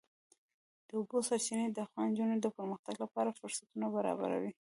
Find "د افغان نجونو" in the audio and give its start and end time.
1.71-2.35